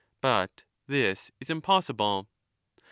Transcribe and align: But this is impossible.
But 0.19 0.63
this 0.87 1.29
is 1.39 1.51
impossible. 1.51 2.27